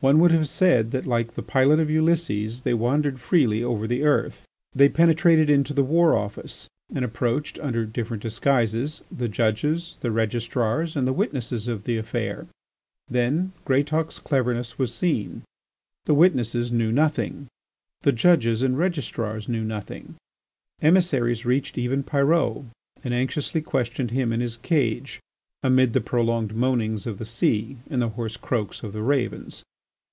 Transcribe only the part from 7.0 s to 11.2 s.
approached, under different disguises, the judges, the registrars, and the